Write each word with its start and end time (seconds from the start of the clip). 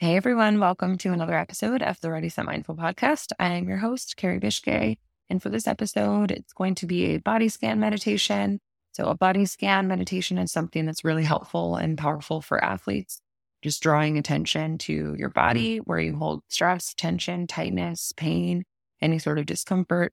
Hey 0.00 0.14
everyone, 0.14 0.60
welcome 0.60 0.96
to 0.98 1.12
another 1.12 1.34
episode 1.36 1.82
of 1.82 2.00
the 2.00 2.12
Ready 2.12 2.28
Set 2.28 2.44
Mindful 2.44 2.76
podcast. 2.76 3.32
I 3.40 3.54
am 3.54 3.68
your 3.68 3.78
host, 3.78 4.16
Carrie 4.16 4.38
Bishke. 4.38 4.96
And 5.28 5.42
for 5.42 5.48
this 5.48 5.66
episode, 5.66 6.30
it's 6.30 6.52
going 6.52 6.76
to 6.76 6.86
be 6.86 7.06
a 7.06 7.16
body 7.16 7.48
scan 7.48 7.80
meditation. 7.80 8.60
So, 8.92 9.06
a 9.06 9.16
body 9.16 9.44
scan 9.44 9.88
meditation 9.88 10.38
is 10.38 10.52
something 10.52 10.86
that's 10.86 11.02
really 11.02 11.24
helpful 11.24 11.74
and 11.74 11.98
powerful 11.98 12.40
for 12.40 12.62
athletes. 12.62 13.20
Just 13.60 13.82
drawing 13.82 14.16
attention 14.16 14.78
to 14.78 15.16
your 15.18 15.30
body 15.30 15.78
where 15.78 15.98
you 15.98 16.14
hold 16.14 16.44
stress, 16.46 16.94
tension, 16.94 17.48
tightness, 17.48 18.12
pain, 18.12 18.62
any 19.02 19.18
sort 19.18 19.40
of 19.40 19.46
discomfort. 19.46 20.12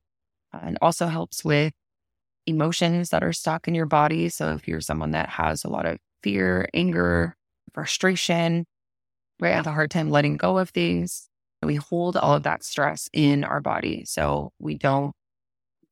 Uh, 0.52 0.62
and 0.64 0.80
also 0.82 1.06
helps 1.06 1.46
with 1.46 1.74
emotions 2.48 3.12
that 3.12 3.24
are 3.24 3.34
stuck 3.34 3.68
in 3.68 3.76
your 3.76 3.86
body. 3.86 4.30
So, 4.30 4.52
if 4.56 4.68
you're 4.68 4.82
someone 4.82 5.12
that 5.12 5.30
has 5.30 5.64
a 5.64 5.70
lot 5.70 5.86
of 5.86 6.00
fear, 6.24 6.68
anger, 6.74 7.36
frustration, 7.72 8.66
we 9.40 9.50
have 9.50 9.68
a 9.68 9.72
hard 9.72 9.92
time 9.92 10.10
letting 10.10 10.38
go 10.38 10.58
of 10.58 10.70
things. 10.70 11.30
We 11.64 11.76
hold 11.76 12.16
all 12.16 12.34
of 12.36 12.44
that 12.44 12.64
stress 12.64 13.10
in 13.14 13.44
our 13.44 13.62
body. 13.62 14.06
So 14.06 14.52
we 14.60 14.78
don't 14.78 15.14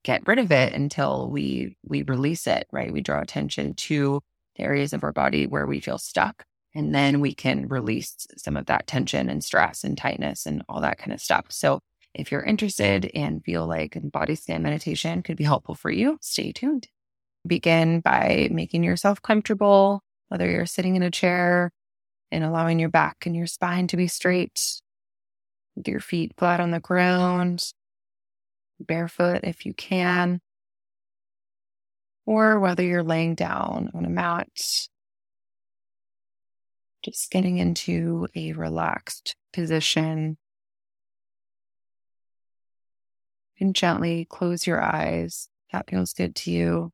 get 0.03 0.27
rid 0.27 0.39
of 0.39 0.51
it 0.51 0.73
until 0.73 1.29
we 1.29 1.77
we 1.83 2.03
release 2.03 2.47
it, 2.47 2.67
right? 2.71 2.91
We 2.91 3.01
draw 3.01 3.21
attention 3.21 3.73
to 3.75 4.21
the 4.55 4.63
areas 4.63 4.93
of 4.93 5.03
our 5.03 5.11
body 5.13 5.47
where 5.47 5.65
we 5.65 5.79
feel 5.79 5.97
stuck. 5.97 6.43
And 6.75 6.93
then 6.93 7.19
we 7.19 7.33
can 7.33 7.67
release 7.67 8.27
some 8.37 8.57
of 8.57 8.65
that 8.65 8.87
tension 8.87 9.29
and 9.29 9.43
stress 9.43 9.83
and 9.83 9.97
tightness 9.97 10.45
and 10.45 10.63
all 10.67 10.81
that 10.81 10.97
kind 10.97 11.13
of 11.13 11.21
stuff. 11.21 11.45
So 11.49 11.79
if 12.13 12.31
you're 12.31 12.43
interested 12.43 13.09
and 13.13 13.43
feel 13.43 13.67
like 13.67 13.97
body 14.11 14.35
scan 14.35 14.63
meditation 14.63 15.23
could 15.23 15.37
be 15.37 15.43
helpful 15.43 15.75
for 15.75 15.91
you, 15.91 16.17
stay 16.21 16.51
tuned. 16.51 16.87
Begin 17.45 17.99
by 17.99 18.49
making 18.51 18.83
yourself 18.83 19.21
comfortable, 19.21 20.01
whether 20.29 20.49
you're 20.49 20.65
sitting 20.65 20.95
in 20.95 21.03
a 21.03 21.11
chair 21.11 21.71
and 22.33 22.43
allowing 22.43 22.79
your 22.79 22.89
back 22.89 23.25
and 23.25 23.35
your 23.35 23.47
spine 23.47 23.87
to 23.87 23.97
be 23.97 24.07
straight, 24.07 24.81
with 25.75 25.87
your 25.87 25.99
feet 25.99 26.33
flat 26.37 26.59
on 26.59 26.71
the 26.71 26.79
ground, 26.79 27.71
barefoot 28.79 29.41
if 29.43 29.65
you 29.65 29.73
can, 29.73 30.41
or 32.25 32.59
whether 32.59 32.83
you're 32.83 33.03
laying 33.03 33.35
down 33.35 33.91
on 33.93 34.05
a 34.05 34.09
mat, 34.09 34.47
just 37.03 37.29
getting 37.31 37.57
into 37.57 38.27
a 38.35 38.53
relaxed 38.53 39.35
position. 39.51 40.37
And 43.59 43.75
gently 43.75 44.25
close 44.29 44.65
your 44.65 44.81
eyes. 44.81 45.47
That 45.71 45.89
feels 45.89 46.13
good 46.13 46.35
to 46.37 46.51
you. 46.51 46.91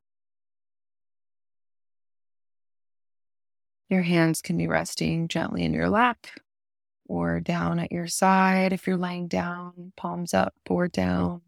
Your 3.90 4.04
hands 4.04 4.42
can 4.42 4.58
be 4.58 4.68
resting 4.68 5.28
gently 5.28 5.64
in 5.64 5.74
your 5.74 5.90
lap 5.90 6.28
or 7.08 7.40
down 7.40 7.80
at 7.80 7.92
your 7.92 8.08
side 8.08 8.72
if 8.72 8.86
you're 8.86 8.98
laying 8.98 9.28
down, 9.28 9.94
palms 9.98 10.34
up 10.34 10.54
or 10.70 10.88
down. 10.88 11.42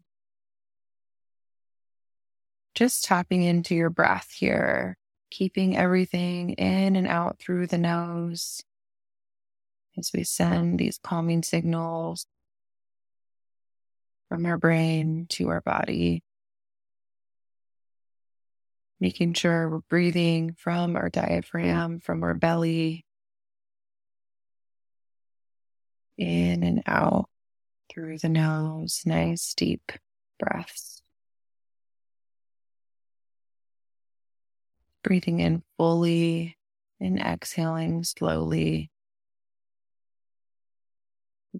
Just 2.74 3.04
tapping 3.04 3.42
into 3.42 3.76
your 3.76 3.90
breath 3.90 4.32
here, 4.36 4.98
keeping 5.30 5.76
everything 5.76 6.50
in 6.54 6.96
and 6.96 7.06
out 7.06 7.38
through 7.38 7.68
the 7.68 7.78
nose 7.78 8.64
as 9.96 10.10
we 10.12 10.24
send 10.24 10.80
these 10.80 10.98
calming 10.98 11.44
signals 11.44 12.26
from 14.28 14.46
our 14.46 14.58
brain 14.58 15.26
to 15.28 15.48
our 15.48 15.60
body 15.60 16.24
making 19.02 19.32
sure 19.32 19.68
we're 19.68 19.78
breathing 19.90 20.54
from 20.56 20.94
our 20.94 21.10
mm-hmm. 21.10 21.26
diaphragm, 21.26 21.98
from 21.98 22.22
our 22.22 22.34
belly, 22.34 23.04
in 26.16 26.62
and 26.62 26.84
out 26.86 27.28
through 27.90 28.16
the 28.18 28.28
nose. 28.28 29.02
Nice 29.04 29.54
deep 29.54 29.90
breaths. 30.38 31.02
Breathing 35.02 35.40
in 35.40 35.64
fully 35.76 36.56
and 37.00 37.18
exhaling 37.18 38.04
slowly. 38.04 38.88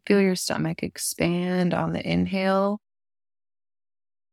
Feel 0.07 0.21
your 0.21 0.37
stomach 0.37 0.85
expand 0.85 1.75
on 1.75 1.93
the 1.93 2.09
inhale. 2.09 2.81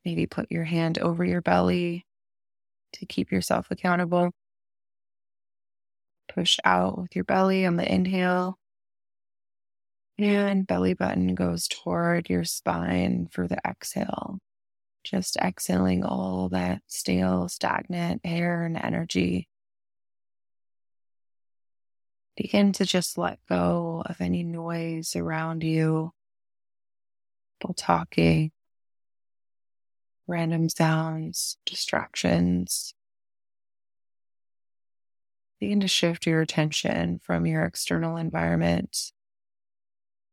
Maybe 0.06 0.28
put 0.28 0.52
your 0.52 0.64
hand 0.64 1.00
over 1.00 1.26
your 1.26 1.42
belly 1.42 2.06
to 2.94 3.06
keep 3.06 3.32
yourself 3.32 3.68
accountable. 3.72 4.32
Push 6.34 6.60
out 6.64 7.00
with 7.00 7.16
your 7.16 7.24
belly 7.24 7.66
on 7.66 7.76
the 7.76 7.92
inhale. 7.92 8.58
And 10.18 10.68
belly 10.68 10.94
button 10.94 11.34
goes 11.34 11.68
toward 11.68 12.30
your 12.30 12.44
spine 12.44 13.30
for 13.32 13.48
the 13.48 13.58
exhale. 13.66 14.40
Just 15.04 15.38
exhaling 15.38 16.04
all 16.04 16.50
that 16.50 16.82
stale, 16.88 17.48
stagnant 17.48 18.22
air 18.24 18.64
and 18.64 18.78
energy. 18.78 19.48
Begin 22.36 22.74
to 22.74 22.86
just 22.86 23.18
let 23.18 23.40
go 23.48 24.04
of 24.06 24.22
any 24.22 24.44
noise 24.44 25.16
around 25.16 25.64
you. 25.64 26.12
People 27.60 27.74
talking, 27.74 28.52
random 30.30 30.70
sounds, 30.70 31.58
distractions. 31.66 32.94
Begin 35.60 35.80
to 35.80 35.88
shift 35.88 36.28
your 36.28 36.42
attention 36.42 37.20
from 37.24 37.48
your 37.48 37.66
external 37.66 38.16
environment 38.16 39.12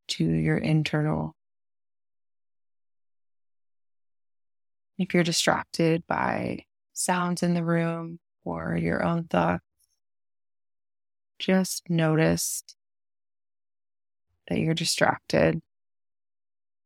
to 0.08 0.24
your 0.24 0.58
internal. 0.58 1.34
If 4.98 5.14
you're 5.14 5.24
distracted 5.24 6.06
by 6.06 6.66
sounds 6.92 7.42
in 7.42 7.54
the 7.54 7.64
room 7.64 8.20
or 8.44 8.76
your 8.76 9.02
own 9.02 9.24
thoughts, 9.24 9.64
just 11.38 11.88
notice 11.88 12.62
that 14.48 14.58
you're 14.58 14.74
distracted 14.74 15.60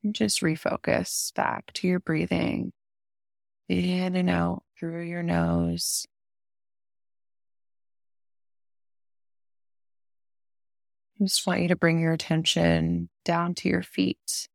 and 0.02 0.14
just 0.14 0.40
refocus 0.42 1.34
back 1.34 1.72
to 1.74 1.88
your 1.88 2.00
breathing 2.00 2.72
in 3.70 4.16
and 4.16 4.28
out 4.28 4.64
through 4.78 5.02
your 5.02 5.22
nose. 5.22 6.06
I 11.20 11.24
just 11.24 11.46
want 11.46 11.60
you 11.60 11.68
to 11.68 11.76
bring 11.76 12.00
your 12.00 12.12
attention 12.12 13.10
down 13.24 13.54
to 13.56 13.68
your 13.68 13.82
feet. 13.82 14.48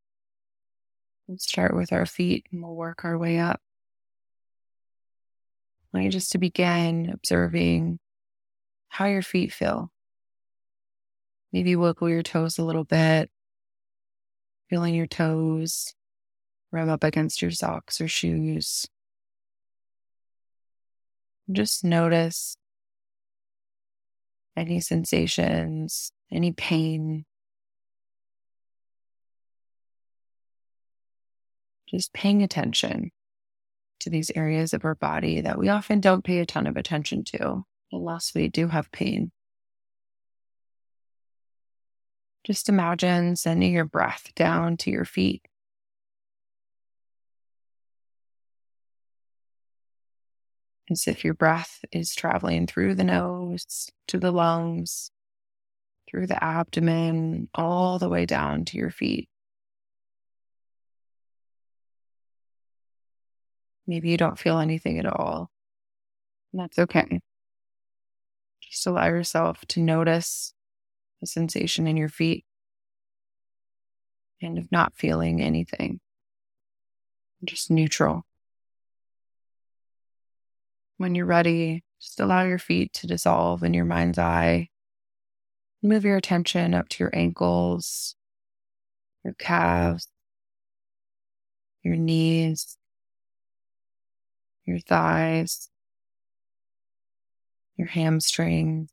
We'll 1.27 1.37
start 1.37 1.73
with 1.75 1.93
our 1.93 2.05
feet 2.05 2.47
and 2.51 2.61
we'll 2.61 2.75
work 2.75 3.05
our 3.05 3.17
way 3.17 3.39
up. 3.39 3.61
I 5.93 5.97
want 5.97 6.05
you 6.05 6.11
just 6.11 6.33
to 6.33 6.37
begin 6.37 7.09
observing 7.13 7.99
how 8.89 9.05
your 9.05 9.21
feet 9.21 9.53
feel. 9.53 9.91
Maybe 11.53 11.77
wiggle 11.77 12.09
your 12.09 12.23
toes 12.23 12.57
a 12.57 12.65
little 12.65 12.83
bit, 12.83 13.29
feeling 14.69 14.93
your 14.93 15.07
toes 15.07 15.93
rub 16.71 16.89
up 16.89 17.05
against 17.05 17.41
your 17.41 17.51
socks 17.51 18.01
or 18.01 18.09
shoes. 18.09 18.87
Just 21.51 21.83
notice 21.83 22.57
any 24.57 24.79
sensations, 24.79 26.11
any 26.31 26.51
pain. 26.51 27.25
Just 31.87 32.13
paying 32.13 32.41
attention 32.41 33.11
to 33.99 34.09
these 34.09 34.31
areas 34.35 34.73
of 34.73 34.85
our 34.85 34.95
body 34.95 35.41
that 35.41 35.57
we 35.57 35.69
often 35.69 35.99
don't 35.99 36.23
pay 36.23 36.39
a 36.39 36.45
ton 36.45 36.67
of 36.67 36.77
attention 36.77 37.23
to 37.25 37.63
unless 37.91 38.33
we 38.33 38.47
do 38.47 38.67
have 38.67 38.91
pain. 38.91 39.31
Just 42.43 42.69
imagine 42.69 43.35
sending 43.35 43.73
your 43.73 43.85
breath 43.85 44.31
down 44.35 44.77
to 44.77 44.91
your 44.91 45.05
feet 45.05 45.43
as 50.89 51.07
if 51.07 51.23
your 51.23 51.33
breath 51.33 51.83
is 51.91 52.13
traveling 52.13 52.67
through 52.67 52.95
the 52.95 53.03
nose 53.03 53.89
to 54.07 54.19
the 54.19 54.31
lungs, 54.31 55.11
through 56.09 56.27
the 56.27 56.43
abdomen, 56.43 57.49
all 57.55 57.97
the 57.97 58.09
way 58.09 58.25
down 58.25 58.65
to 58.65 58.77
your 58.77 58.91
feet. 58.91 59.27
Maybe 63.87 64.09
you 64.09 64.17
don't 64.17 64.39
feel 64.39 64.59
anything 64.59 64.99
at 64.99 65.05
all. 65.05 65.49
That's 66.53 66.79
okay. 66.79 67.19
Just 68.61 68.87
allow 68.87 69.07
yourself 69.07 69.65
to 69.69 69.79
notice 69.79 70.53
the 71.21 71.27
sensation 71.27 71.87
in 71.87 71.97
your 71.97 72.09
feet 72.09 72.45
and 74.41 74.57
of 74.57 74.71
not 74.71 74.95
feeling 74.95 75.41
anything. 75.41 75.99
Just 77.43 77.69
neutral. 77.69 78.25
When 80.97 81.13
you're 81.13 81.25
ready, 81.25 81.83
just 81.99 82.21
allow 82.21 82.43
your 82.43 82.59
feet 82.59 82.93
to 82.93 83.07
dissolve 83.07 83.63
in 83.63 83.73
your 83.73 83.83
mind's 83.83 84.17
eye. 84.17 84.69
Move 85.83 86.05
your 86.05 86.15
attention 86.15 86.73
up 86.73 86.87
to 86.89 87.03
your 87.03 87.11
ankles, 87.13 88.15
your 89.23 89.33
calves, 89.33 90.07
your 91.83 91.97
knees, 91.97 92.77
your 94.65 94.79
thighs, 94.79 95.69
your 97.75 97.87
hamstrings. 97.87 98.89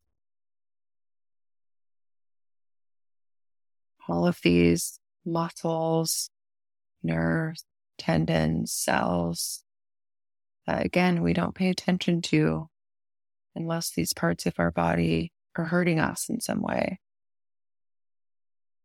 All 4.09 4.27
of 4.27 4.41
these 4.43 4.99
muscles, 5.25 6.31
nerves, 7.03 7.65
tendons, 7.97 8.73
cells 8.73 9.62
that 10.67 10.85
again, 10.85 11.23
we 11.23 11.33
don't 11.33 11.55
pay 11.55 11.69
attention 11.69 12.23
to 12.23 12.69
unless 13.55 13.91
these 13.91 14.13
parts 14.13 14.47
of 14.47 14.55
our 14.59 14.71
body 14.71 15.33
are 15.57 15.65
hurting 15.65 15.99
us 15.99 16.29
in 16.29 16.41
some 16.41 16.63
way. 16.63 16.99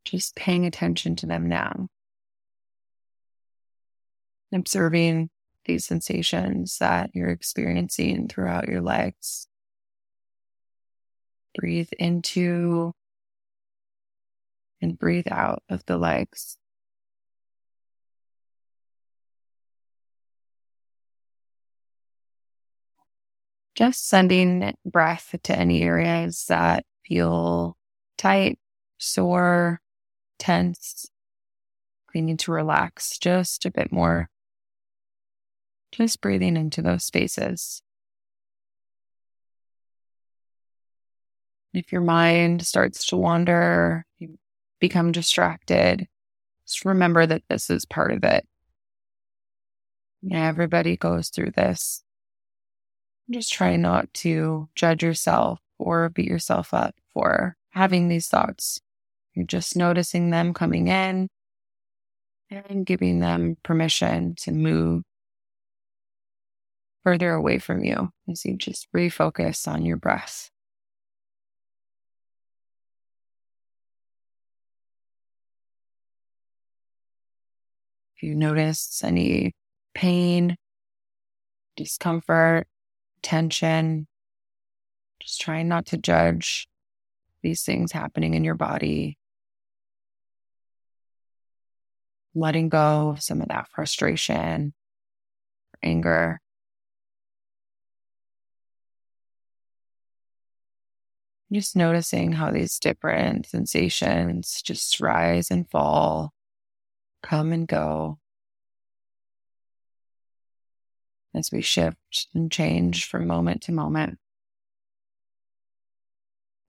Just 0.06 0.35
paying 0.35 0.65
attention 0.65 1.15
to 1.18 1.25
them 1.25 1.47
now. 1.47 1.88
Observing 4.53 5.29
these 5.65 5.85
sensations 5.85 6.77
that 6.79 7.12
you're 7.13 7.29
experiencing 7.29 8.27
throughout 8.27 8.68
your 8.68 8.81
legs. 8.81 9.47
Breathe 11.56 11.89
into 12.00 12.94
and 14.81 14.97
breathe 14.97 15.27
out 15.30 15.63
of 15.69 15.85
the 15.85 15.97
legs. 15.97 16.57
Just 23.77 24.09
sending 24.09 24.74
breath 24.83 25.35
to 25.44 25.56
any 25.56 25.83
areas 25.83 26.45
that 26.50 26.83
feel 27.06 27.77
tight, 28.18 28.57
sore, 28.97 29.81
tense. 30.39 31.06
We 32.12 32.21
need 32.21 32.39
to 32.39 32.51
relax 32.51 33.19
just 33.19 33.68
a 33.68 33.71
bit 33.71 33.91
more. 33.91 34.31
Just 35.91 36.21
breathing 36.21 36.57
into 36.57 36.81
those 36.81 37.03
spaces. 37.03 37.83
If 41.71 41.91
your 41.91 42.01
mind 42.01 42.65
starts 42.65 43.06
to 43.07 43.18
wander, 43.18 44.07
you 44.18 44.39
become 44.80 45.12
distracted, 45.12 46.07
just 46.65 46.83
remember 46.83 47.27
that 47.27 47.44
this 47.47 47.69
is 47.69 47.85
part 47.85 48.12
of 48.12 48.23
it. 48.23 48.47
Yeah, 50.23 50.47
everybody 50.47 50.97
goes 50.97 51.30
through 51.30 51.51
this. 51.51 52.03
Just 53.29 53.51
try 53.51 53.75
not 53.75 54.13
to 54.15 54.69
judge 54.75 55.03
yourself 55.03 55.59
or 55.77 56.09
beat 56.09 56.27
yourself 56.27 56.74
up 56.74 56.95
for 57.13 57.57
having 57.71 58.07
these 58.07 58.27
thoughts. 58.27 58.79
You're 59.33 59.45
just 59.45 59.75
noticing 59.75 60.29
them 60.29 60.53
coming 60.53 60.88
in 60.88 61.27
and 62.50 62.85
giving 62.85 63.19
them 63.19 63.57
permission 63.63 64.35
to 64.35 64.51
move 64.51 65.03
further 67.03 67.33
away 67.33 67.59
from 67.59 67.83
you 67.83 68.09
as 68.29 68.45
you 68.45 68.56
just 68.56 68.88
refocus 68.95 69.68
on 69.68 69.85
your 69.85 69.97
breath. 69.97 70.50
If 78.15 78.23
you 78.23 78.35
notice 78.35 79.03
any 79.03 79.53
pain, 79.94 80.56
discomfort, 81.75 82.68
tension, 83.21 84.07
just 85.21 85.41
trying 85.41 85.67
not 85.67 85.87
to 85.87 85.97
judge 85.97 86.67
these 87.43 87.63
things 87.63 87.91
happening 87.91 88.33
in 88.33 88.43
your 88.43 88.55
body. 88.55 89.17
Letting 92.35 92.69
go 92.69 93.09
of 93.09 93.23
some 93.23 93.41
of 93.41 93.47
that 93.47 93.67
frustration, 93.69 94.73
anger. 95.81 96.39
Just 101.51 101.75
noticing 101.75 102.33
how 102.33 102.51
these 102.51 102.77
different 102.77 103.47
sensations 103.47 104.61
just 104.61 104.99
rise 104.99 105.49
and 105.49 105.69
fall 105.69 106.33
come 107.23 107.51
and 107.53 107.67
go 107.67 108.19
as 111.37 111.51
we 111.51 111.61
shift 111.61 112.27
and 112.33 112.51
change 112.51 113.05
from 113.05 113.27
moment 113.27 113.61
to 113.63 113.71
moment. 113.71 114.17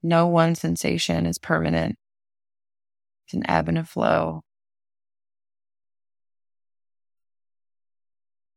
No 0.03 0.29
one 0.29 0.55
sensation 0.55 1.27
is 1.27 1.39
permanent. 1.39 1.99
It's 3.27 3.35
an 3.35 3.49
ebb 3.49 3.69
and 3.69 3.79
a 3.79 3.85
flow. 3.85 4.43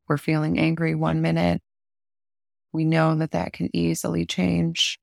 We're 0.08 0.18
feeling 0.18 0.60
angry 0.60 0.94
one 0.94 1.22
minute. 1.22 1.62
We 2.74 2.86
know 2.86 3.16
that 3.16 3.32
that 3.32 3.54
can 3.54 3.70
easily 3.74 4.26
change 4.26 5.00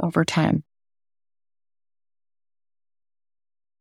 over 0.00 0.24
time. 0.24 0.64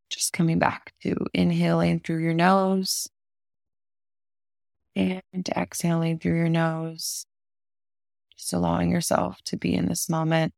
Just 0.09 0.33
coming 0.33 0.59
back 0.59 0.93
to 1.03 1.15
inhaling 1.33 1.99
through 1.99 2.23
your 2.23 2.33
nose 2.33 3.07
and 4.95 5.49
exhaling 5.55 6.19
through 6.19 6.37
your 6.37 6.49
nose. 6.49 7.25
Just 8.37 8.53
allowing 8.53 8.89
yourself 8.89 9.41
to 9.45 9.57
be 9.57 9.73
in 9.73 9.87
this 9.87 10.09
moment. 10.09 10.53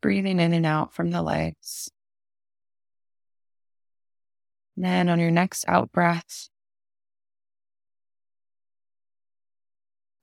Breathing 0.00 0.40
in 0.40 0.52
and 0.52 0.66
out 0.66 0.92
from 0.92 1.10
the 1.10 1.22
legs. 1.22 1.90
And 4.76 4.84
then 4.84 5.08
on 5.08 5.20
your 5.20 5.30
next 5.30 5.64
out 5.68 5.92
breath, 5.92 6.48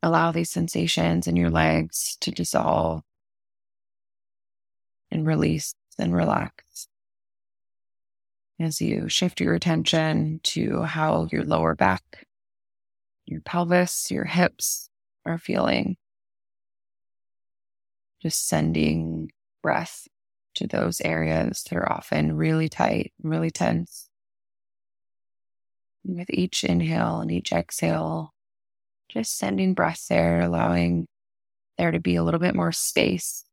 allow 0.01 0.31
these 0.31 0.50
sensations 0.50 1.27
in 1.27 1.36
your 1.36 1.50
legs 1.50 2.18
to 2.21 2.31
dissolve 2.31 3.03
and 5.12 5.25
release 5.25 5.75
and 5.97 6.15
relax. 6.15 6.88
As 8.60 8.82
you 8.82 9.08
shift 9.08 9.40
your 9.40 9.54
attention 9.54 10.42
to 10.44 10.82
how 10.82 11.30
your 11.32 11.46
lower 11.46 11.76
back, 11.76 12.26
your 13.26 13.40
pelvis, 13.40 14.12
your 14.12 14.26
hips 14.26 14.90
are 15.26 15.38
feeling, 15.38 15.96
just 18.22 18.50
sending 18.50 19.32
breath 19.64 20.10
to 20.56 20.68
those 20.68 21.00
areas 21.00 21.63
that 21.63 21.78
are 21.78 21.89
often 21.89 22.36
really 22.36 22.68
tight, 22.68 23.13
really 23.24 23.50
tense. 23.50 24.10
And 26.04 26.18
with 26.18 26.30
each 26.30 26.66
inhale 26.66 27.22
and 27.22 27.32
each 27.32 27.54
exhale, 27.54 28.34
just 29.08 29.38
sending 29.38 29.74
breath 29.74 30.08
there, 30.10 30.42
allowing 30.42 31.08
there 31.78 31.92
to 31.92 32.00
be 32.01 32.18
a 32.18 32.24
little 32.24 32.42
bit 32.42 32.56
more 32.56 32.74
space 32.74 33.46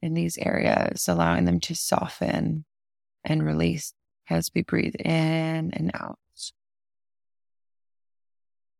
in 0.00 0.14
these 0.14 0.38
areas, 0.38 1.06
allowing 1.06 1.44
them 1.44 1.60
to 1.60 1.74
soften 1.74 2.64
and 3.24 3.44
release 3.44 3.92
as 4.32 4.50
we 4.54 4.62
breathe 4.62 4.94
in 4.98 5.70
and 5.72 5.90
out. 5.94 6.18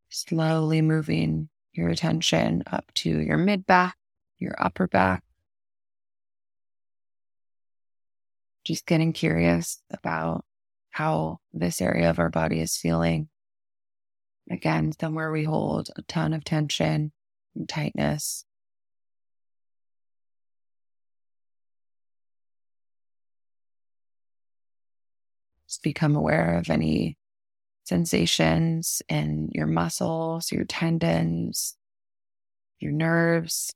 Slowly 0.09 0.83
moving 0.83 1.49
your 1.73 1.89
attention 1.89 2.63
up 2.71 2.85
to 2.97 3.09
your 3.09 3.39
mid 3.39 3.67
back, 3.67 3.97
your 4.39 4.55
upper 4.59 4.87
back. 4.87 5.23
Just 8.65 8.87
getting 8.87 9.13
curious 9.13 9.83
about 9.91 10.45
how 10.91 11.39
this 11.53 11.81
area 11.81 12.11
of 12.11 12.19
our 12.19 12.29
body 12.29 12.61
is 12.61 12.77
feeling. 12.77 13.29
Again, 14.51 14.93
somewhere 15.01 15.33
we 15.33 15.45
hold 15.45 15.89
a 15.97 16.03
ton 16.03 16.33
of 16.35 16.45
tension 16.45 17.13
and 17.55 17.69
tightness. 17.69 18.45
Become 25.83 26.17
aware 26.17 26.59
of 26.59 26.71
any 26.71 27.17
sensations 27.85 29.03
in 29.09 29.49
your 29.53 29.67
muscles, 29.67 30.53
your 30.53 30.65
tendons, 30.65 31.77
your 32.79 32.93
nerves. 32.93 33.73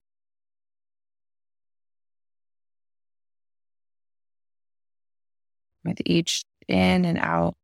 With 5.85 6.01
each 6.05 6.45
in 6.69 7.05
and 7.05 7.19
out 7.19 7.57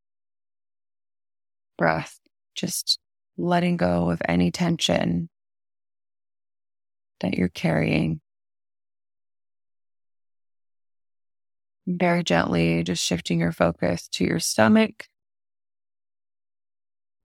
breath, 1.77 2.19
just 2.55 2.99
letting 3.37 3.77
go 3.77 4.11
of 4.11 4.23
any 4.29 4.51
tension 4.51 5.29
that 7.21 7.35
you're 7.35 7.49
carrying. 7.49 8.21
Very 11.99 12.25
gently, 12.25 12.83
just 12.83 13.05
shifting 13.05 13.41
your 13.41 13.53
focus 13.53 14.09
to 14.09 14.25
your 14.25 14.39
stomach, 14.39 15.07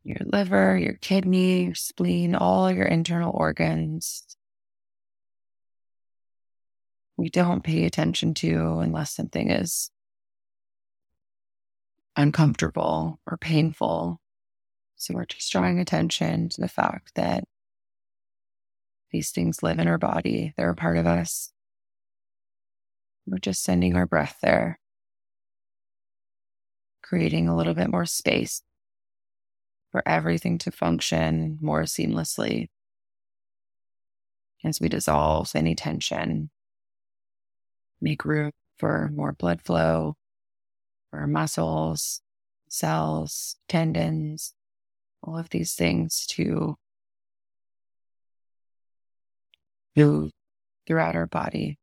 your 0.03 0.17
liver, 0.25 0.77
your 0.77 0.95
kidney, 0.95 1.65
your 1.65 1.75
spleen, 1.75 2.35
all 2.35 2.71
your 2.71 2.85
internal 2.85 3.31
organs. 3.33 4.37
we 7.17 7.29
don't 7.29 7.63
pay 7.63 7.85
attention 7.85 8.35
to 8.35 8.79
unless 8.79 9.11
something 9.11 9.49
is 9.49 9.89
uncomfortable 12.15 13.19
or 13.25 13.37
painful. 13.37 14.21
So 14.95 15.15
we're 15.15 15.25
just 15.25 15.51
drawing 15.51 15.79
attention 15.79 16.49
to 16.49 16.61
the 16.61 16.67
fact 16.67 17.15
that 17.15 17.43
these 19.11 19.31
things 19.31 19.63
live 19.63 19.79
in 19.79 19.87
our 19.87 19.97
body, 19.97 20.53
they're 20.57 20.69
a 20.69 20.75
part 20.75 20.97
of 20.97 21.07
us. 21.07 21.51
We're 23.27 23.39
just 23.39 23.61
sending 23.61 23.97
our 23.97 24.05
breath 24.05 24.37
there, 24.41 24.79
creating 27.03 27.49
a 27.49 27.57
little 27.57 27.73
bit 27.73 27.91
more 27.91 28.05
space 28.05 28.61
for 29.91 30.01
everything 30.07 30.57
to 30.59 30.71
function 30.71 31.57
more 31.61 31.83
seamlessly 31.83 32.69
as 34.63 34.79
we 34.79 34.87
dissolve 34.87 35.51
any 35.55 35.75
tension, 35.75 36.49
make 37.99 38.23
room 38.23 38.51
for 38.77 39.11
more 39.13 39.33
blood 39.33 39.61
flow, 39.61 40.15
for 41.11 41.27
muscles, 41.27 42.21
cells, 42.69 43.57
tendons, 43.67 44.53
all 45.21 45.37
of 45.37 45.49
these 45.49 45.73
things 45.73 46.25
to 46.27 46.77
move 49.97 50.31
throughout 50.85 51.15
our 51.15 51.27
body. 51.27 51.77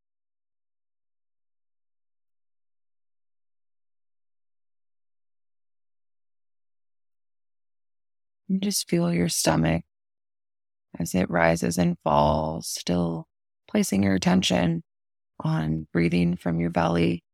And 8.48 8.62
just 8.62 8.88
feel 8.88 9.12
your 9.12 9.28
stomach 9.28 9.84
as 10.98 11.14
it 11.14 11.30
rises 11.30 11.78
and 11.78 11.96
falls, 12.04 12.68
still 12.68 13.26
placing 13.68 14.02
your 14.02 14.14
attention 14.14 14.82
on 15.40 15.86
breathing 15.92 16.36
from 16.36 16.60
your 16.60 16.70
belly. 16.70 17.24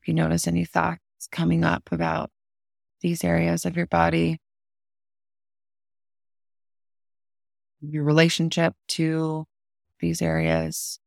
If 0.00 0.08
you 0.08 0.14
notice 0.14 0.46
any 0.46 0.64
thoughts 0.64 1.00
coming 1.30 1.64
up 1.64 1.90
about 1.92 2.30
these 3.00 3.22
areas 3.22 3.64
of 3.64 3.76
your 3.76 3.86
body, 3.86 4.40
your 7.80 8.04
relationship 8.04 8.74
to 8.88 9.46
these 10.00 10.22
areas, 10.22 10.98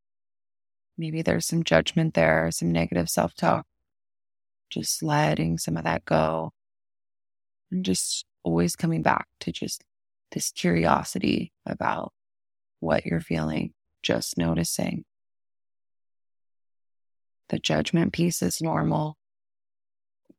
maybe 0.98 1.22
there's 1.22 1.46
some 1.46 1.64
judgment 1.64 2.14
there, 2.14 2.52
some 2.52 2.72
negative 2.72 3.10
self 3.10 3.34
talk, 3.34 3.66
just 4.70 5.02
letting 5.02 5.58
some 5.58 5.76
of 5.76 5.84
that 5.84 6.06
go 6.06 6.54
and 7.72 7.86
just 7.86 8.26
always 8.44 8.76
coming 8.76 9.02
back 9.02 9.28
to 9.42 9.52
just 9.52 9.84
this 10.32 10.52
curiosity 10.52 11.52
about 11.66 12.14
what 12.80 13.06
you're 13.06 13.22
feeling, 13.22 13.74
just 14.04 14.38
noticing. 14.38 15.06
The 17.50 17.60
judgment 17.60 18.14
piece 18.14 18.42
is 18.42 18.62
normal. 18.62 19.18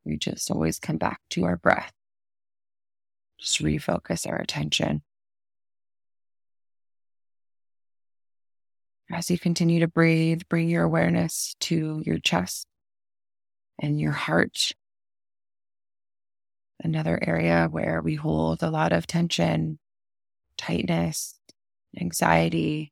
We 0.05 0.17
just 0.17 0.49
always 0.49 0.79
come 0.79 0.97
back 0.97 1.19
to 1.31 1.43
our 1.45 1.57
breath. 1.57 1.91
Just 3.37 3.61
refocus 3.61 4.27
our 4.27 4.37
attention. 4.37 5.03
As 9.11 9.29
you 9.29 9.37
continue 9.37 9.81
to 9.81 9.89
breathe, 9.89 10.43
bring 10.47 10.69
your 10.69 10.83
awareness 10.83 11.53
to 11.61 12.01
your 12.05 12.17
chest 12.17 12.65
and 13.77 13.99
your 13.99 14.13
heart 14.13 14.71
another 16.83 17.19
area 17.21 17.67
where 17.69 18.01
we 18.01 18.15
hold 18.15 18.63
a 18.63 18.69
lot 18.69 18.91
of 18.91 19.07
tension, 19.07 19.79
tightness, 20.57 21.39
anxiety. 21.99 22.91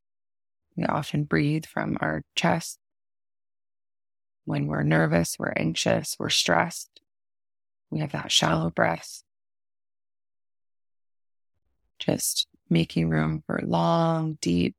We 0.75 0.85
often 0.85 1.23
breathe 1.23 1.65
from 1.65 1.97
our 2.01 2.23
chest. 2.35 2.79
When 4.45 4.67
we're 4.67 4.83
nervous, 4.83 5.37
we're 5.37 5.53
anxious, 5.55 6.15
we're 6.17 6.29
stressed. 6.29 7.01
We 7.91 7.99
have 7.99 8.11
that 8.13 8.31
shallow 8.31 8.69
breath. 8.69 9.23
Just 11.99 12.47
making 12.69 13.09
room 13.09 13.43
for 13.45 13.59
long, 13.63 14.37
deep 14.41 14.75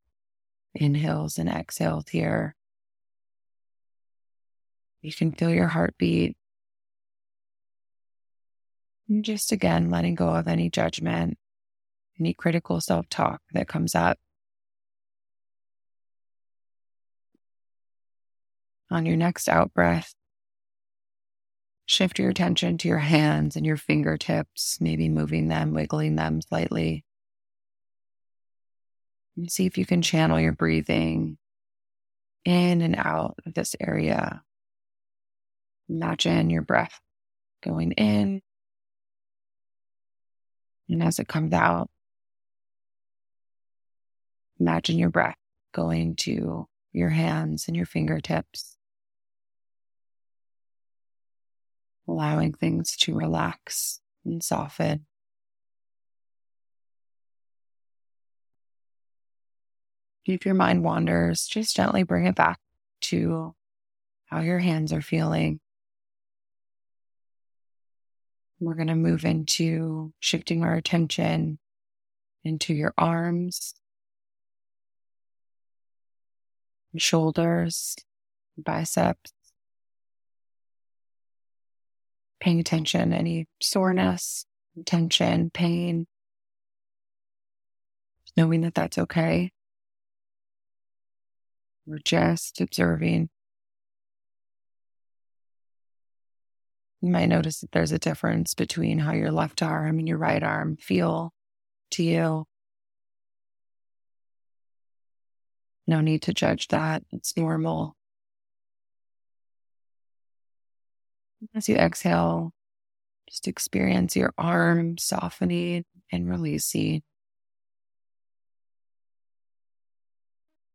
inhales 0.73 1.37
and 1.37 1.49
exhales 1.49 2.05
here. 2.09 2.55
You 5.01 5.11
can 5.11 5.31
feel 5.31 5.49
your 5.49 5.67
heartbeat 5.67 6.37
and 9.11 9.25
just 9.25 9.51
again, 9.51 9.89
letting 9.89 10.15
go 10.15 10.29
of 10.29 10.47
any 10.47 10.69
judgment, 10.69 11.37
any 12.17 12.33
critical 12.33 12.79
self 12.79 13.09
talk 13.09 13.41
that 13.51 13.67
comes 13.67 13.93
up. 13.93 14.17
On 18.89 19.05
your 19.05 19.17
next 19.17 19.49
out 19.49 19.73
breath, 19.73 20.13
shift 21.85 22.19
your 22.19 22.29
attention 22.29 22.77
to 22.77 22.87
your 22.87 22.99
hands 22.99 23.57
and 23.57 23.65
your 23.65 23.75
fingertips, 23.75 24.77
maybe 24.79 25.09
moving 25.09 25.49
them, 25.49 25.73
wiggling 25.73 26.15
them 26.15 26.41
slightly. 26.41 27.03
And 29.35 29.51
see 29.51 29.65
if 29.65 29.77
you 29.77 29.85
can 29.85 30.01
channel 30.01 30.39
your 30.39 30.53
breathing 30.53 31.37
in 32.45 32.81
and 32.81 32.95
out 32.95 33.35
of 33.45 33.53
this 33.55 33.75
area. 33.77 34.41
Imagine 35.89 36.49
your 36.49 36.61
breath 36.61 36.97
going 37.61 37.91
in 37.93 38.41
and 40.91 41.01
as 41.01 41.19
it 41.19 41.27
comes 41.29 41.53
out, 41.53 41.89
imagine 44.59 44.99
your 44.99 45.09
breath 45.09 45.37
going 45.73 46.15
to 46.17 46.67
your 46.91 47.09
hands 47.09 47.67
and 47.67 47.77
your 47.77 47.85
fingertips, 47.85 48.77
allowing 52.07 52.51
things 52.51 52.97
to 52.97 53.15
relax 53.15 54.01
and 54.25 54.43
soften. 54.43 55.05
If 60.25 60.45
your 60.45 60.55
mind 60.55 60.83
wanders, 60.83 61.47
just 61.47 61.75
gently 61.75 62.03
bring 62.03 62.25
it 62.25 62.35
back 62.35 62.59
to 63.03 63.55
how 64.25 64.41
your 64.41 64.59
hands 64.59 64.91
are 64.91 65.01
feeling 65.01 65.60
we're 68.61 68.75
going 68.75 68.87
to 68.87 68.95
move 68.95 69.25
into 69.25 70.13
shifting 70.19 70.63
our 70.63 70.75
attention 70.75 71.57
into 72.43 72.73
your 72.73 72.93
arms, 72.97 73.73
shoulders, 76.97 77.95
biceps. 78.57 79.33
Paying 82.39 82.59
attention, 82.59 83.13
any 83.13 83.47
soreness, 83.61 84.45
tension, 84.85 85.51
pain, 85.51 86.07
knowing 88.35 88.61
that 88.61 88.73
that's 88.73 88.97
okay. 88.97 89.51
We're 91.85 91.99
just 91.99 92.59
observing 92.61 93.29
You 97.01 97.09
might 97.09 97.29
notice 97.29 97.61
that 97.61 97.71
there's 97.71 97.91
a 97.91 97.99
difference 97.99 98.53
between 98.53 98.99
how 98.99 99.13
your 99.13 99.31
left 99.31 99.63
arm 99.63 99.97
and 99.97 100.07
your 100.07 100.19
right 100.19 100.41
arm 100.41 100.77
feel 100.77 101.33
to 101.91 102.03
you. 102.03 102.45
No 105.87 105.99
need 105.99 106.21
to 106.23 106.33
judge 106.33 106.67
that. 106.67 107.03
It's 107.11 107.35
normal. 107.35 107.95
As 111.55 111.67
you 111.67 111.75
exhale, 111.75 112.53
just 113.27 113.47
experience 113.47 114.15
your 114.15 114.31
arm 114.37 114.99
softening 114.99 115.85
and 116.11 116.29
releasing. 116.29 117.01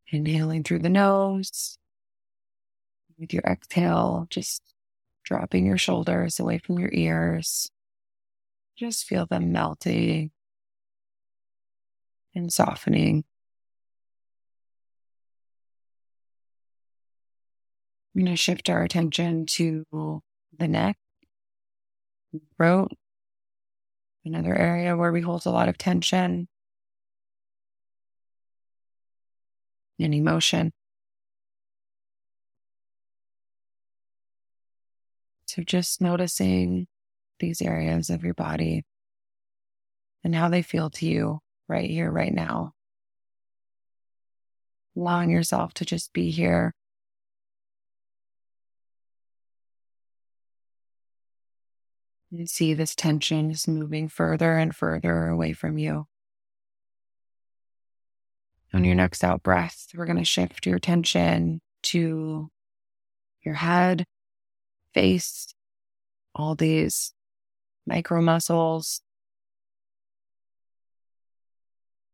Inhaling 0.08 0.64
through 0.64 0.80
the 0.80 0.88
nose. 0.88 1.78
With 3.16 3.32
your 3.32 3.44
exhale, 3.46 4.26
just 4.28 4.60
dropping 5.26 5.66
your 5.66 5.76
shoulders 5.76 6.38
away 6.40 6.58
from 6.58 6.78
your 6.78 6.90
ears. 6.92 7.70
Just 8.78 9.04
feel 9.04 9.26
them 9.26 9.52
melting 9.52 10.30
and 12.34 12.52
softening. 12.52 13.24
I'm 18.14 18.24
going 18.24 18.32
to 18.32 18.36
shift 18.36 18.70
our 18.70 18.82
attention 18.82 19.44
to 19.46 19.84
the 20.58 20.68
neck, 20.68 20.96
throat, 22.56 22.92
another 24.24 24.54
area 24.54 24.96
where 24.96 25.12
we 25.12 25.20
hold 25.20 25.44
a 25.44 25.50
lot 25.50 25.68
of 25.68 25.76
tension 25.76 26.48
and 29.98 30.14
emotion. 30.14 30.72
So 35.56 35.62
just 35.62 36.02
noticing 36.02 36.86
these 37.40 37.62
areas 37.62 38.10
of 38.10 38.22
your 38.22 38.34
body 38.34 38.84
and 40.22 40.34
how 40.34 40.50
they 40.50 40.60
feel 40.60 40.90
to 40.90 41.06
you 41.06 41.40
right 41.66 41.88
here, 41.88 42.10
right 42.10 42.32
now. 42.32 42.72
allowing 44.94 45.30
yourself 45.30 45.74
to 45.74 45.84
just 45.84 46.12
be 46.12 46.30
here. 46.30 46.74
And 52.30 52.48
see 52.48 52.74
this 52.74 52.94
tension 52.94 53.50
is 53.50 53.66
moving 53.66 54.08
further 54.08 54.58
and 54.58 54.74
further 54.74 55.26
away 55.26 55.54
from 55.54 55.78
you. 55.78 56.06
On 58.74 58.84
your 58.84 58.94
next 58.94 59.24
out 59.24 59.42
breath, 59.42 59.86
we're 59.94 60.06
going 60.06 60.18
to 60.18 60.24
shift 60.24 60.66
your 60.66 60.76
attention 60.76 61.60
to 61.84 62.50
your 63.42 63.54
head, 63.54 64.04
face, 64.96 65.54
all 66.34 66.54
these 66.54 67.12
micro 67.86 68.22
muscles, 68.22 69.02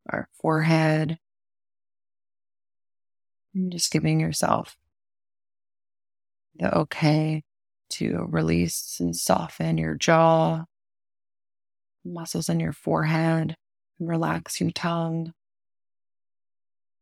our 0.09 0.27
forehead. 0.41 1.17
And 3.55 3.71
just 3.71 3.89
giving 3.89 4.19
yourself 4.19 4.75
the 6.55 6.77
okay 6.79 7.43
to 7.91 8.25
release 8.29 8.97
and 8.99 9.15
soften 9.15 9.77
your 9.77 9.95
jaw, 9.95 10.65
muscles 12.03 12.49
in 12.49 12.59
your 12.59 12.73
forehead, 12.73 13.55
relax 13.97 14.59
your 14.59 14.71
tongue. 14.71 15.33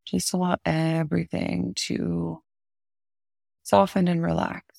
Just 0.05 0.33
allow 0.33 0.57
everything 0.63 1.73
to 1.75 2.43
soften 3.63 4.07
and 4.07 4.21
relax. 4.21 4.70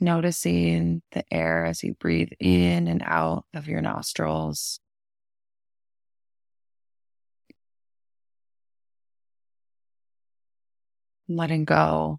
Noticing 0.00 1.02
the 1.12 1.24
air 1.32 1.64
as 1.66 1.82
you 1.82 1.94
breathe 1.94 2.30
in 2.38 2.88
and 2.88 3.02
out 3.04 3.44
of 3.54 3.68
your 3.68 3.80
nostrils. 3.80 4.80
Letting 11.28 11.64
go 11.64 12.18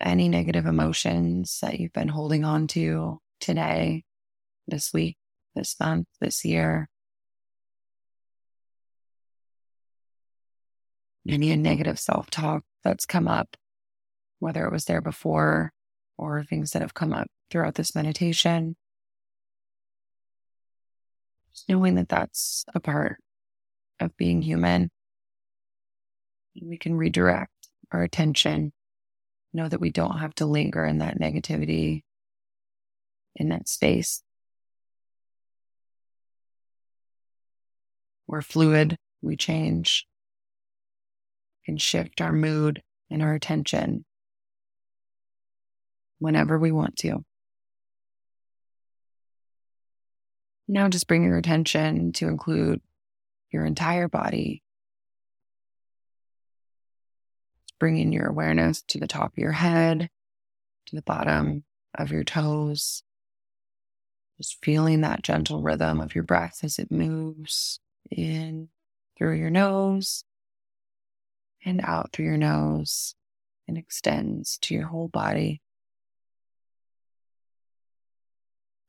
any 0.00 0.28
negative 0.28 0.66
emotions 0.66 1.58
that 1.62 1.78
you've 1.78 1.92
been 1.92 2.08
holding 2.08 2.44
on 2.44 2.66
to 2.68 3.20
today, 3.40 4.04
this 4.66 4.92
week, 4.92 5.16
this 5.54 5.76
month, 5.78 6.06
this 6.20 6.44
year. 6.44 6.88
Any 11.28 11.54
negative 11.56 11.98
self 11.98 12.30
talk 12.30 12.64
that's 12.82 13.06
come 13.06 13.28
up, 13.28 13.56
whether 14.38 14.66
it 14.66 14.72
was 14.72 14.86
there 14.86 15.02
before 15.02 15.72
or 16.20 16.44
things 16.44 16.72
that 16.72 16.82
have 16.82 16.92
come 16.92 17.14
up 17.14 17.28
throughout 17.50 17.74
this 17.76 17.94
meditation. 17.94 18.76
Just 21.50 21.66
knowing 21.66 21.94
that 21.94 22.10
that's 22.10 22.66
a 22.74 22.78
part 22.78 23.16
of 23.98 24.14
being 24.18 24.42
human. 24.42 24.90
We 26.60 26.76
can 26.76 26.94
redirect 26.94 27.68
our 27.90 28.02
attention, 28.02 28.72
know 29.54 29.66
that 29.66 29.80
we 29.80 29.90
don't 29.90 30.18
have 30.18 30.34
to 30.36 30.46
linger 30.46 30.84
in 30.84 30.98
that 30.98 31.18
negativity, 31.18 32.02
in 33.34 33.48
that 33.48 33.66
space. 33.66 34.22
We're 38.26 38.42
fluid, 38.42 38.96
we 39.22 39.36
change, 39.36 40.06
we 41.62 41.72
can 41.72 41.78
shift 41.78 42.20
our 42.20 42.32
mood 42.32 42.82
and 43.10 43.22
our 43.22 43.32
attention 43.32 44.04
whenever 46.20 46.58
we 46.58 46.70
want 46.70 46.96
to. 46.98 47.24
Now 50.68 50.88
just 50.88 51.08
bring 51.08 51.24
your 51.24 51.36
attention 51.36 52.12
to 52.12 52.28
include 52.28 52.80
your 53.50 53.66
entire 53.66 54.06
body. 54.06 54.62
Bring 57.80 57.98
in 57.98 58.12
your 58.12 58.26
awareness 58.26 58.82
to 58.88 59.00
the 59.00 59.08
top 59.08 59.32
of 59.32 59.38
your 59.38 59.52
head, 59.52 60.10
to 60.86 60.96
the 60.96 61.02
bottom 61.02 61.64
of 61.94 62.12
your 62.12 62.22
toes. 62.22 63.02
Just 64.38 64.62
feeling 64.62 65.00
that 65.00 65.22
gentle 65.22 65.62
rhythm 65.62 66.00
of 66.00 66.14
your 66.14 66.24
breath 66.24 66.60
as 66.62 66.78
it 66.78 66.92
moves 66.92 67.80
in 68.10 68.68
through 69.18 69.34
your 69.34 69.50
nose 69.50 70.24
and 71.64 71.80
out 71.82 72.12
through 72.12 72.26
your 72.26 72.36
nose 72.36 73.14
and 73.66 73.76
extends 73.76 74.56
to 74.58 74.74
your 74.74 74.86
whole 74.86 75.08
body. 75.08 75.62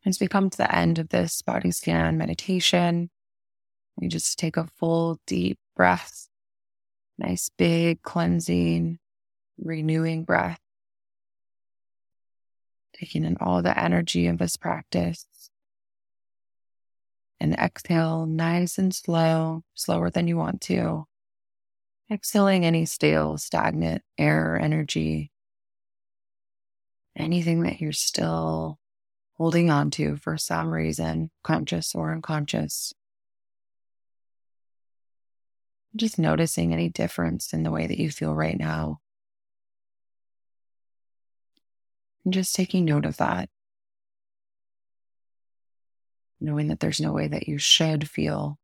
As 0.04 0.20
we 0.20 0.28
come 0.28 0.50
to 0.50 0.58
the 0.58 0.76
end 0.76 0.98
of 0.98 1.10
this 1.10 1.44
body 1.44 1.70
scan 1.70 2.18
meditation, 2.18 3.12
you 4.00 4.10
just 4.10 4.40
take 4.40 4.58
a 4.58 4.68
full 4.78 5.20
deep 5.28 5.60
breath, 5.76 6.28
nice 7.20 7.52
big 7.56 8.02
cleansing, 8.02 8.98
renewing 9.60 10.24
breath, 10.24 10.60
taking 12.94 13.26
in 13.26 13.38
all 13.40 13.62
the 13.62 13.78
energy 13.78 14.26
of 14.26 14.40
this 14.40 14.58
practice. 14.58 15.28
And 17.40 17.54
exhale 17.54 18.26
nice 18.26 18.80
and 18.80 18.94
slow, 18.94 19.64
slower 19.76 20.10
than 20.10 20.28
you 20.28 20.38
want 20.38 20.62
to. 20.62 21.06
Exhaling 22.12 22.66
any 22.66 22.86
stale, 22.86 23.38
stagnant 23.38 24.04
air 24.18 24.56
or 24.56 24.58
energy. 24.58 25.32
Anything 27.16 27.64
that 27.64 27.82
you're 27.82 27.94
still 27.94 28.80
holding 29.42 29.72
on 29.72 29.90
to 29.90 30.16
for 30.18 30.38
some 30.38 30.70
reason, 30.70 31.32
conscious 31.44 31.96
or 31.96 32.12
unconscious. 32.12 32.94
Just 35.96 36.20
noticing 36.20 36.72
any 36.72 36.90
difference 36.90 37.52
in 37.52 37.64
the 37.64 37.72
way 37.72 37.88
that 37.88 37.98
you 37.98 38.12
feel 38.12 38.36
right 38.36 38.56
now. 38.56 39.00
And 42.24 42.32
just 42.32 42.56
taking 42.56 42.86
note 42.86 43.04
of 43.04 43.18
that. 43.18 43.50
Knowing 46.40 46.68
that 46.68 46.80
there's 46.80 47.02
no 47.02 47.12
way 47.12 47.28
that 47.28 47.48
you 47.48 47.58
should 47.58 48.08
feel. 48.08 48.60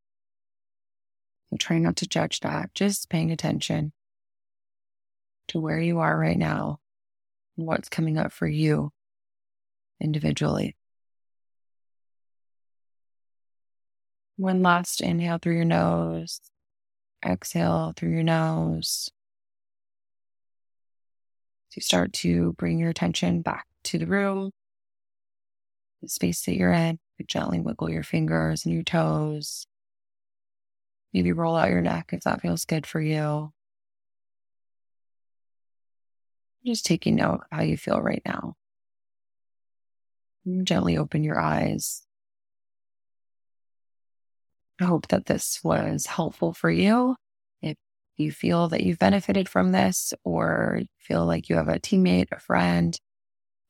So 1.50 1.58
try 1.58 1.80
not 1.80 1.96
to 1.96 2.08
judge 2.08 2.42
that, 2.42 2.72
just 2.76 3.10
paying 3.10 3.32
attention 3.32 3.94
to 5.48 5.60
where 5.60 5.80
you 5.80 5.98
are 5.98 6.16
right 6.16 6.38
now 6.38 6.78
and 7.58 7.66
what's 7.66 7.90
coming 7.90 8.20
up 8.20 8.32
for 8.32 8.48
you 8.48 8.92
individually. 10.02 10.76
One 14.38 14.62
last 14.62 15.02
inhale 15.02 15.40
through 15.42 15.56
your 15.56 15.66
nose, 15.66 16.42
exhale 17.26 17.94
through 17.96 18.12
your 18.12 18.24
nose. 18.24 19.10
You 21.78 21.82
start 21.82 22.12
to 22.14 22.54
bring 22.54 22.80
your 22.80 22.90
attention 22.90 23.44
back 23.44 23.68
to 23.84 24.00
the 24.00 24.08
room, 24.08 24.50
the 26.02 26.10
space 26.10 26.44
that 26.46 26.56
you're 26.56 26.74
in. 26.74 26.98
You 27.20 27.26
gently 27.28 27.60
wiggle 27.60 27.92
your 27.92 28.02
fingers 28.02 28.66
and 28.66 28.74
your 28.74 28.84
toes. 28.84 29.68
Maybe 31.14 31.32
roll 31.32 31.56
out 31.56 31.70
your 31.70 31.82
neck 31.82 32.10
if 32.14 32.22
that 32.22 32.42
feels 32.42 32.66
good 32.66 32.88
for 32.88 33.00
you. 33.00 33.54
Just 36.66 36.88
taking 36.88 37.18
note 37.18 37.42
of 37.42 37.48
how 37.52 37.62
you 37.62 37.78
feel 37.78 38.02
right 38.02 38.24
now. 38.26 38.56
Gently 40.64 40.98
open 40.98 41.24
your 41.24 41.40
eyes. 41.40 42.06
I 44.80 44.86
hope 44.86 45.08
that 45.08 45.26
this 45.26 45.60
was 45.64 46.06
helpful 46.06 46.54
for 46.54 46.70
you. 46.70 47.16
If 47.62 47.76
you 48.16 48.32
feel 48.32 48.70
that 48.70 48.84
you've 48.84 49.00
benefited 49.00 49.50
from 49.50 49.72
this 49.72 50.14
or 50.24 50.82
feel 51.00 51.26
like 51.26 51.50
you 51.50 51.56
have 51.56 51.68
a 51.68 51.80
teammate, 51.80 52.28
a 52.32 52.40
friend, 52.40 52.98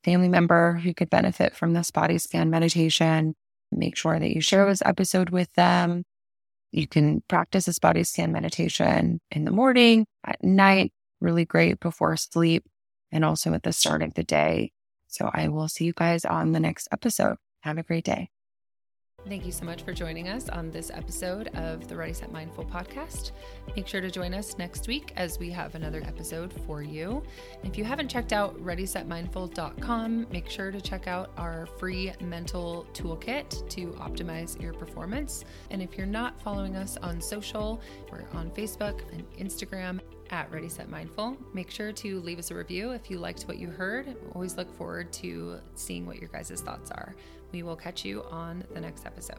family 0.04 0.28
member 0.28 0.74
who 0.74 0.94
could 0.94 1.10
benefit 1.10 1.56
from 1.56 1.72
this 1.72 1.90
body 1.90 2.18
scan 2.18 2.50
meditation, 2.50 3.34
make 3.72 3.96
sure 3.96 4.18
that 4.18 4.34
you 4.34 4.40
share 4.40 4.66
this 4.66 4.82
episode 4.84 5.30
with 5.30 5.52
them. 5.54 6.04
You 6.70 6.86
can 6.86 7.22
practice 7.28 7.64
this 7.64 7.78
body 7.78 8.04
scan 8.04 8.30
meditation 8.30 9.20
in 9.30 9.44
the 9.44 9.50
morning, 9.50 10.06
at 10.24 10.44
night, 10.44 10.92
really 11.20 11.46
great 11.46 11.80
before 11.80 12.16
sleep, 12.16 12.64
and 13.10 13.24
also 13.24 13.54
at 13.54 13.62
the 13.62 13.72
start 13.72 14.02
of 14.02 14.14
the 14.14 14.22
day. 14.22 14.70
So 15.08 15.30
I 15.32 15.48
will 15.48 15.68
see 15.68 15.84
you 15.84 15.92
guys 15.92 16.24
on 16.24 16.52
the 16.52 16.60
next 16.60 16.88
episode. 16.92 17.36
Have 17.60 17.78
a 17.78 17.82
great 17.82 18.04
day. 18.04 18.30
Thank 19.26 19.44
you 19.44 19.52
so 19.52 19.64
much 19.64 19.82
for 19.82 19.92
joining 19.92 20.28
us 20.28 20.48
on 20.48 20.70
this 20.70 20.90
episode 20.94 21.48
of 21.48 21.88
the 21.88 21.96
Ready 21.96 22.12
Set 22.12 22.30
Mindful 22.30 22.64
podcast. 22.64 23.32
Make 23.74 23.88
sure 23.88 24.00
to 24.00 24.10
join 24.10 24.32
us 24.32 24.56
next 24.58 24.86
week 24.86 25.12
as 25.16 25.40
we 25.40 25.50
have 25.50 25.74
another 25.74 26.02
episode 26.06 26.52
for 26.66 26.82
you. 26.82 27.24
If 27.64 27.76
you 27.76 27.84
haven't 27.84 28.08
checked 28.08 28.32
out 28.32 28.56
readysetmindful.com, 28.62 30.28
make 30.30 30.48
sure 30.48 30.70
to 30.70 30.80
check 30.80 31.08
out 31.08 31.32
our 31.36 31.66
free 31.66 32.12
mental 32.20 32.86
toolkit 32.92 33.68
to 33.70 33.88
optimize 33.94 34.60
your 34.62 34.72
performance. 34.72 35.44
And 35.70 35.82
if 35.82 35.98
you're 35.98 36.06
not 36.06 36.40
following 36.40 36.76
us 36.76 36.96
on 37.02 37.20
social, 37.20 37.82
we're 38.12 38.24
on 38.32 38.50
Facebook 38.52 39.02
and 39.12 39.24
Instagram 39.32 40.00
at 40.30 40.50
Ready 40.52 40.68
Set 40.68 40.88
Mindful. 40.88 41.36
Make 41.54 41.70
sure 41.70 41.92
to 41.92 42.20
leave 42.20 42.38
us 42.38 42.50
a 42.50 42.54
review 42.54 42.90
if 42.90 43.10
you 43.10 43.18
liked 43.18 43.42
what 43.44 43.58
you 43.58 43.68
heard. 43.68 44.16
Always 44.34 44.56
look 44.56 44.72
forward 44.76 45.12
to 45.14 45.60
seeing 45.74 46.06
what 46.06 46.18
your 46.18 46.28
guys' 46.28 46.60
thoughts 46.60 46.90
are. 46.90 47.14
We 47.52 47.62
will 47.62 47.76
catch 47.76 48.04
you 48.04 48.24
on 48.24 48.64
the 48.74 48.80
next 48.80 49.06
episode. 49.06 49.38